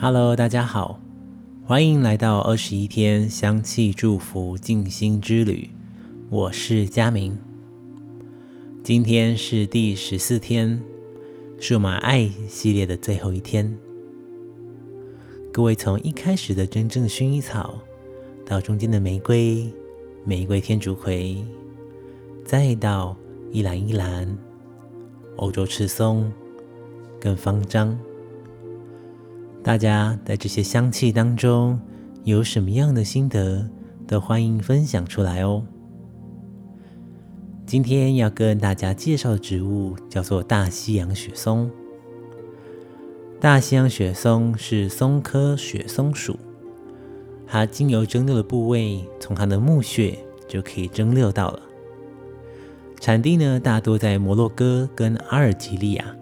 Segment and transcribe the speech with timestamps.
[0.00, 1.00] Hello，大家好，
[1.64, 5.68] 欢迎来到二十一天香气祝福静心之旅。
[6.30, 7.36] 我是佳明，
[8.84, 10.80] 今天是第十四天，
[11.58, 13.76] 数码爱系列的最后一天。
[15.52, 17.80] 各位从一开始的真正薰衣草，
[18.46, 19.68] 到中间的玫瑰、
[20.24, 21.44] 玫瑰天竺葵，
[22.44, 23.16] 再到
[23.50, 24.38] 一兰一兰、
[25.38, 26.32] 欧洲赤松
[27.18, 27.98] 跟方樟。
[29.62, 31.78] 大家在这些香气当中
[32.24, 33.68] 有什么样的心得，
[34.06, 35.62] 都欢迎分享出来哦。
[37.66, 41.70] 今天要跟大家介绍的植物叫做大西洋雪松。
[43.38, 46.38] 大西洋雪松是松科雪松属，
[47.46, 50.18] 它精油蒸馏的部位从它的木穴
[50.48, 51.60] 就可以蒸馏到了。
[53.00, 56.17] 产地呢大多在摩洛哥跟阿尔及利亚。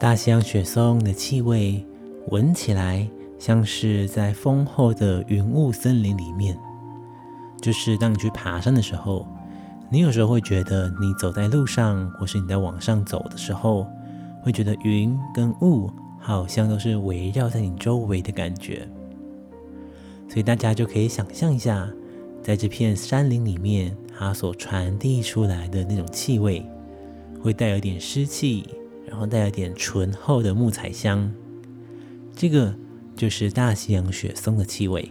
[0.00, 1.84] 大西洋雪松的气味
[2.28, 3.06] 闻起来
[3.38, 6.58] 像是在丰厚的云雾森林里面，
[7.60, 9.28] 就是当你去爬山的时候，
[9.90, 13.86] 你有时候会觉得你走在路上，或是你在往上走的时候，
[14.42, 18.88] 会觉得云跟雾好像都是围绕在你周围的感觉。
[20.30, 21.86] 所以大家就可以想象一下，
[22.42, 26.64] 在这片山林里面，它所传递出来的那种气味，
[27.42, 28.66] 会带有点湿气。
[29.10, 31.32] 然后带有点醇厚的木材香，
[32.36, 32.72] 这个
[33.16, 35.10] 就是大西洋雪松的气味。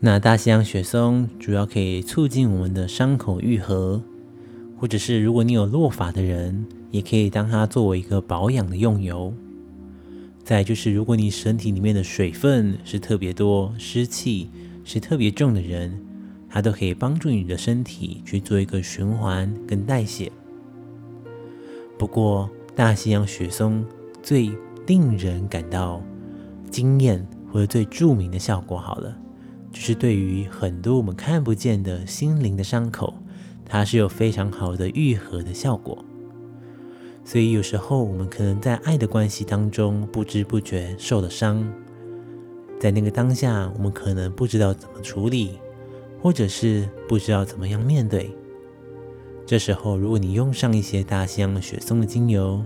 [0.00, 4.02] 那大西洋雪松主要可以促进我们的伤口愈合，
[4.76, 9.32] 或者是如果你有落发的人，也可以当它作为一个保养的用油。
[10.42, 14.50] 再就是，如果你身体里面的水分是特别多、湿气
[14.84, 15.96] 是特别重的人，
[16.48, 20.30] 它都可以帮助你的身体去做一个循环跟代谢。
[21.98, 23.84] 不过，大西洋雪松
[24.22, 24.50] 最
[24.86, 26.02] 令人感到
[26.70, 29.16] 惊艳或者最著名的效果，好了，
[29.72, 33.14] 就是对于很多我们看不见的心灵的伤口，
[33.64, 36.04] 它是有非常好的愈合的效果。
[37.24, 41.66] 所以有时候我们可能在爱的关系当中不知不觉受了伤，
[42.78, 45.58] 在那个当下，我们可能不知道怎么处理，
[46.22, 48.30] 或者是不知道怎么样面对。
[49.46, 52.60] 这时候，如果你用上一些大西洋雪松的精油，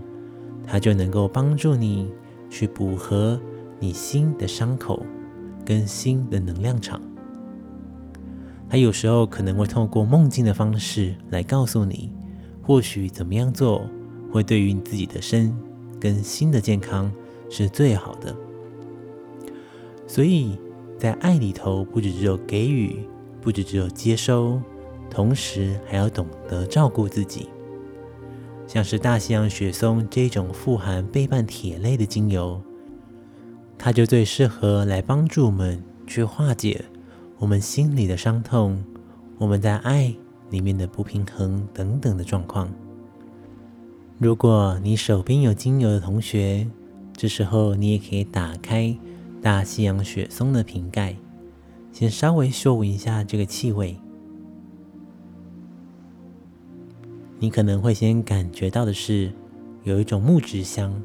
[0.66, 2.10] 它就能够帮助你
[2.48, 3.38] 去补合
[3.78, 5.04] 你心的伤口
[5.62, 6.98] 跟心的能量场。
[8.66, 12.10] 它有时候可能会透过梦境的方式来告诉你，
[12.62, 13.86] 或许怎么样做
[14.32, 15.54] 会对于你自己的身
[16.00, 17.12] 跟心的健康
[17.50, 18.34] 是最好的。
[20.06, 20.58] 所以
[20.98, 23.04] 在爱里头，不只只有给予，
[23.42, 24.58] 不只只有接收。
[25.10, 27.48] 同时还要懂得照顾自己，
[28.66, 32.62] 像是大西洋雪松这种富含倍半铁类的精油，
[33.76, 36.84] 它就最适合来帮助我们去化解
[37.38, 38.82] 我们心里的伤痛，
[39.38, 40.14] 我们在爱
[40.50, 42.70] 里面的不平衡等等的状况。
[44.18, 46.66] 如果你手边有精油的同学，
[47.16, 48.96] 这时候你也可以打开
[49.42, 51.16] 大西洋雪松的瓶盖，
[51.90, 53.96] 先稍微嗅闻一下这个气味。
[57.42, 59.32] 你可能会先感觉到的是
[59.82, 61.02] 有一种木质香，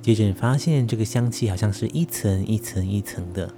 [0.00, 3.52] 接着你发现这个香气好像是一层一层一层的，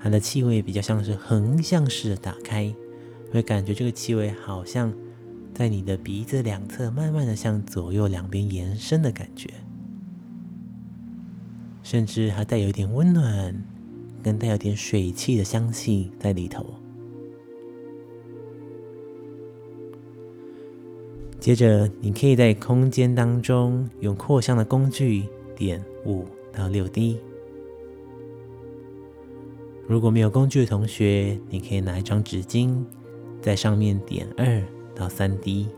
[0.00, 2.74] 它的气味比较像是横向式的打开，
[3.30, 4.90] 会感觉这个气味好像
[5.52, 9.50] 在你的鼻子两侧慢慢的向左右两边延伸的感觉，
[11.82, 13.62] 甚至还带有一点温暖。
[14.22, 16.64] 跟带有点水汽的香气在里头。
[21.40, 25.24] 接着，你可以在空间当中用扩香的工具
[25.54, 27.18] 点五到六滴。
[29.86, 32.84] 如果没有工具的同学，你可以拿一张纸巾，
[33.40, 34.62] 在上面点二
[34.94, 35.68] 到三滴。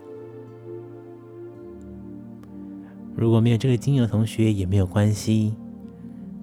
[3.15, 5.55] 如果没有这个精油，同学也没有关系。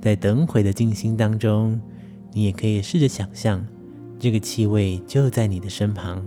[0.01, 1.79] 在等会的静心当中，
[2.31, 3.65] 你也可以试着想象，
[4.19, 6.25] 这个气味就在你的身旁。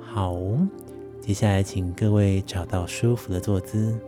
[0.00, 0.36] 好，
[1.20, 3.98] 接下来请各位找到舒服的坐姿。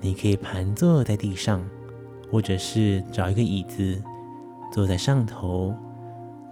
[0.00, 1.62] 你可以盘坐在地上，
[2.30, 4.02] 或者是找一个椅子
[4.72, 5.74] 坐在上头，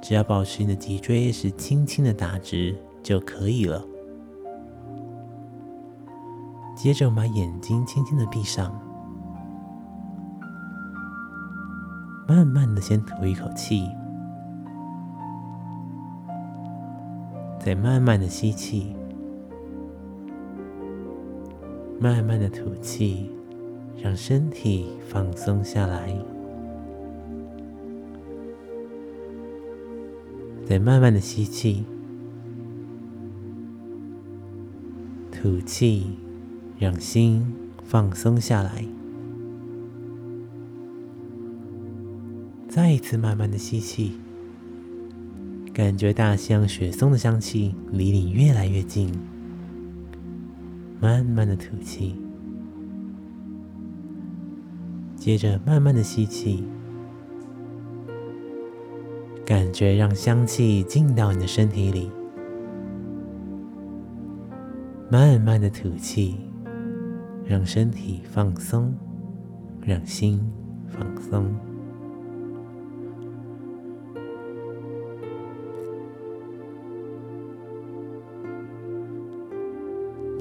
[0.03, 3.83] 只要保持你的脊椎是轻轻的打直就可以了。
[6.79, 8.73] 接着，我把眼睛轻轻的闭上。
[12.29, 13.89] 慢慢的先吐一口气，
[17.59, 18.95] 再慢慢的吸气，
[21.99, 23.29] 慢慢的吐气，
[24.01, 26.17] 让身体放松下来，
[30.65, 31.85] 再慢慢的吸气，
[35.33, 36.17] 吐气，
[36.79, 37.45] 让心
[37.83, 38.85] 放松下来。
[42.69, 44.13] 再一次慢慢的吸气，
[45.73, 49.11] 感觉大西洋雪松的香气离你越来越近。
[51.01, 52.15] 慢慢的吐气，
[55.17, 56.65] 接着慢慢的吸气，
[59.47, 62.11] 感觉让香气进到你的身体里。
[65.11, 66.37] 慢慢的吐气，
[67.49, 68.95] 让身体放松，
[69.81, 70.39] 让心
[70.87, 71.47] 放松。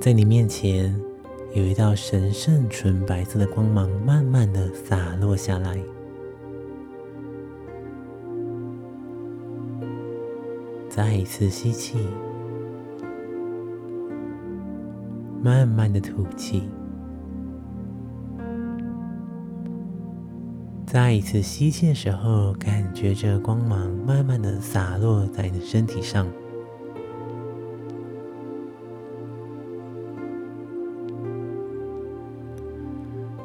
[0.02, 0.94] 在你面前
[1.54, 5.82] 有一道神圣纯白色的光芒，慢慢的洒落下来。
[10.90, 12.00] 再一次吸气，
[15.42, 16.64] 慢慢的吐气。
[20.90, 26.26] 再一次吸气的时候，感觉这光芒慢慢的洒落在你的身体上。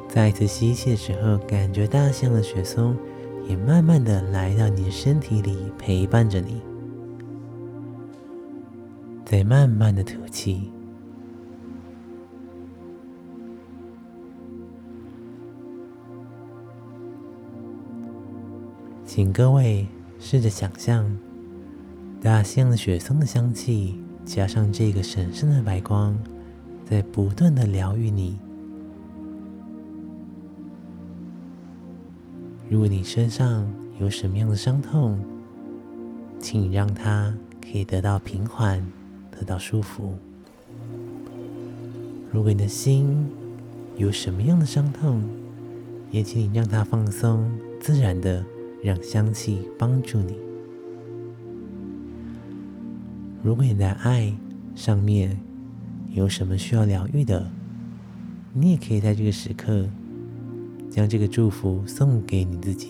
[0.07, 2.95] 再一次吸气的时候，感觉大象的雪松
[3.49, 6.61] 也慢慢的来到你的身体里，陪伴着你。
[9.25, 10.71] 再慢慢的吐气，
[19.15, 19.85] 请各位
[20.19, 21.07] 试着想象，
[22.19, 23.93] 大西洋的雪松的香气
[24.25, 26.17] 加上这个神圣的白光，
[26.83, 28.39] 在不断的疗愈你。
[32.67, 35.23] 如果你身上有什么样的伤痛，
[36.39, 37.31] 请让它
[37.61, 38.83] 可以得到平缓，
[39.29, 40.17] 得到舒服。
[42.31, 43.29] 如果你的心
[43.95, 45.21] 有什么样的伤痛，
[46.09, 47.47] 也请你让它放松，
[47.79, 48.43] 自然的
[48.83, 50.37] 让香气帮助你。
[53.41, 54.31] 如果你的爱
[54.75, 55.39] 上面
[56.11, 57.49] 有什么需要疗愈的，
[58.53, 59.87] 你也可以在这个时刻。
[60.89, 62.89] 将这个祝福送给你自己。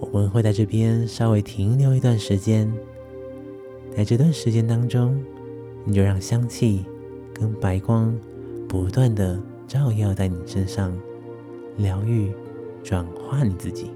[0.00, 2.72] 我们会在这边稍微停留一段时间，
[3.94, 5.22] 在这段时间当中，
[5.84, 6.86] 你就让香气
[7.34, 8.18] 跟白光
[8.66, 9.38] 不断的
[9.70, 10.92] 照耀在你身上，
[11.76, 12.34] 疗愈、
[12.82, 13.88] 转化你自己。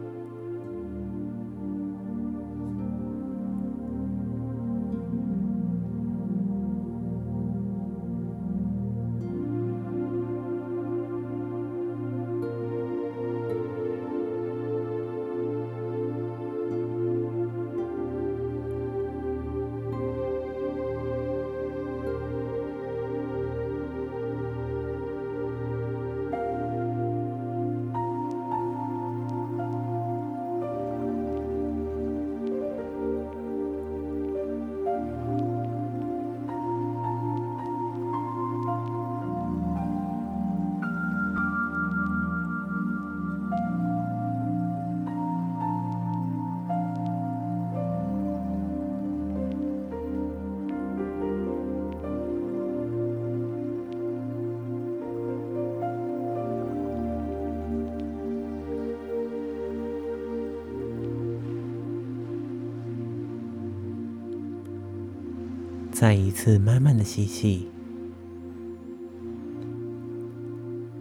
[66.05, 67.67] 再一次慢慢的吸气，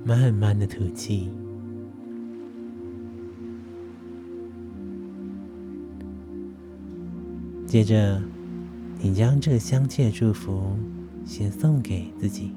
[0.06, 1.30] 慢慢的吐气。
[7.68, 8.22] 接着，
[8.98, 10.74] 你将这个香气的祝福
[11.26, 12.54] 先送给自己。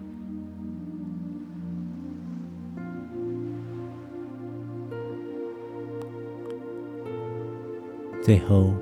[8.23, 8.73] 最后，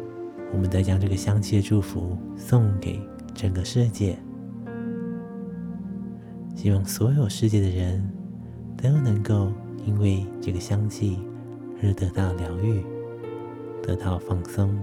[0.53, 3.01] 我们再将这个香气的祝福送给。
[3.35, 4.17] 整个世界，
[6.55, 8.09] 希望所有世界的人
[8.81, 9.53] 都能够
[9.85, 11.19] 因为这个香气
[11.83, 12.83] 而得到疗愈，
[13.83, 14.75] 得到放松。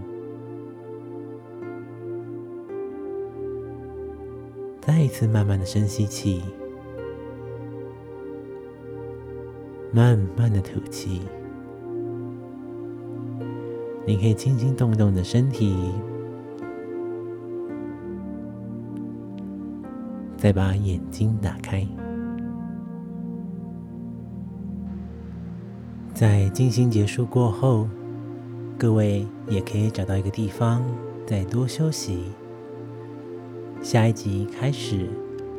[4.82, 6.42] 再一次慢慢的深吸气，
[9.94, 11.22] 慢慢的吐气。
[14.06, 15.94] 你可以轻轻动动你的身体，
[20.42, 21.88] 再把眼睛打开。
[26.16, 27.88] 在静心结束过后，
[28.76, 30.84] 各位也可以找到一个地方
[31.28, 32.24] 再多休息。
[33.84, 35.08] 下一集开始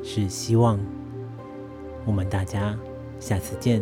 [0.02, 0.76] 是希望，
[2.04, 2.76] 我们大家
[3.20, 3.80] 下次见。